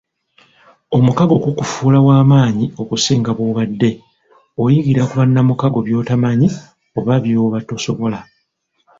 [0.97, 3.91] Omukago gukufuula w'amaanyi okusinga bw'obadde;
[4.63, 6.47] oyigira ku bannamukago by'otamanyi
[6.99, 8.19] oba byoba tosobola.